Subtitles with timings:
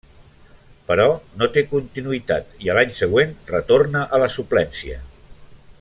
[0.87, 1.05] Però,
[1.41, 4.99] no té continuïtat, i a l'any següent retorna a la suplència.